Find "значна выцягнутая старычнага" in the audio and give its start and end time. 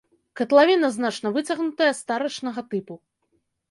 0.95-2.69